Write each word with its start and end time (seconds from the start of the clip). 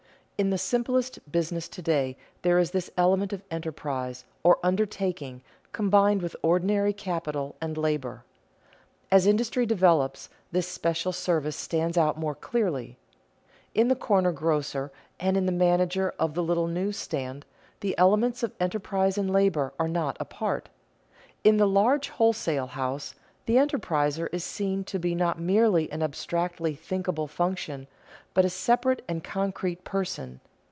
In 0.37 0.49
the 0.49 0.57
simplest 0.57 1.19
business 1.31 1.67
to 1.67 1.83
day 1.83 2.17
there 2.41 2.57
is 2.57 2.71
this 2.71 2.89
element 2.97 3.31
of 3.31 3.43
enterprise, 3.51 4.25
or 4.41 4.57
undertaking, 4.63 5.43
combined 5.71 6.23
with 6.23 6.35
ordinary 6.41 6.93
capital 6.93 7.55
and 7.61 7.77
labor. 7.77 8.23
As 9.11 9.27
industry 9.27 9.67
develops, 9.67 10.29
this 10.51 10.67
special 10.67 11.11
service 11.13 11.55
stands 11.55 11.95
out 11.95 12.17
more 12.17 12.33
clearly. 12.33 12.97
In 13.75 13.87
the 13.87 13.95
corner 13.95 14.31
grocer 14.31 14.91
and 15.19 15.37
in 15.37 15.45
the 15.45 15.51
manager 15.51 16.15
of 16.17 16.33
the 16.33 16.41
little 16.41 16.65
news 16.65 16.97
stand, 16.97 17.45
the 17.81 17.95
elements 17.99 18.41
of 18.41 18.51
enterprise 18.59 19.19
and 19.19 19.29
labor 19.31 19.73
are 19.79 19.87
not 19.87 20.17
apart. 20.19 20.69
In 21.43 21.57
the 21.57 21.67
large 21.67 22.09
wholesale 22.09 22.65
house, 22.65 23.13
the 23.45 23.57
enterpriser 23.57 24.27
is 24.31 24.43
seen 24.43 24.83
to 24.85 24.97
be 24.97 25.13
not 25.13 25.37
merely 25.39 25.91
an 25.91 26.01
abstractly 26.01 26.73
thinkable 26.73 27.27
function, 27.27 27.85
but 28.33 28.45
a 28.45 28.49
separate 28.49 29.01
and 29.09 29.23
concrete 29.23 29.83
person. 29.83 30.39